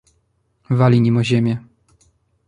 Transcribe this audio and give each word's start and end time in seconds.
"Wali 0.69 1.01
nim 1.01 1.15
o 1.17 1.23
ziemię." 1.23 1.57